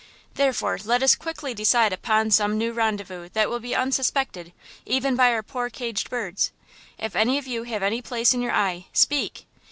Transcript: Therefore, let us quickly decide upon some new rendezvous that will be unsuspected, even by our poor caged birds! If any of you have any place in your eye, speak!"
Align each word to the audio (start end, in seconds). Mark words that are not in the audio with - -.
Therefore, 0.33 0.79
let 0.83 1.03
us 1.03 1.13
quickly 1.13 1.53
decide 1.53 1.93
upon 1.93 2.31
some 2.31 2.57
new 2.57 2.71
rendezvous 2.73 3.29
that 3.33 3.51
will 3.51 3.59
be 3.59 3.75
unsuspected, 3.75 4.51
even 4.83 5.15
by 5.15 5.31
our 5.31 5.43
poor 5.43 5.69
caged 5.69 6.09
birds! 6.09 6.51
If 6.97 7.15
any 7.15 7.37
of 7.37 7.45
you 7.45 7.65
have 7.65 7.83
any 7.83 8.01
place 8.01 8.33
in 8.33 8.41
your 8.41 8.51
eye, 8.53 8.87
speak!" 8.93 9.45